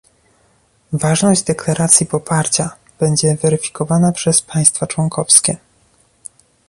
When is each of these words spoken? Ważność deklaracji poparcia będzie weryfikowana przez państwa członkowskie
Ważność 0.93 1.43
deklaracji 1.43 2.05
poparcia 2.05 2.71
będzie 2.99 3.35
weryfikowana 3.35 4.11
przez 4.11 4.41
państwa 4.41 4.87
członkowskie 4.87 5.57